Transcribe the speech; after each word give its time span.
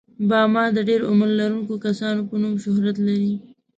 باما 0.29 0.63
د 0.75 0.77
ډېر 0.89 1.01
عمر 1.09 1.29
لرونکو 1.39 1.73
کسانو 1.85 2.21
په 2.29 2.35
نوم 2.41 2.53
شهرت 2.63 2.97
لري. 3.07 3.33